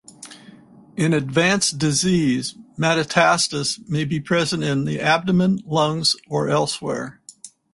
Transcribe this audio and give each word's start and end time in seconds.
In 0.97 1.13
advanced 1.13 1.77
disease, 1.77 2.55
metastases 2.75 3.87
may 3.87 4.03
be 4.03 4.19
present 4.19 4.63
in 4.63 4.85
the 4.85 4.99
abdomen, 4.99 5.59
lungs, 5.63 6.15
or 6.27 6.49
elsewhere. 6.49 7.21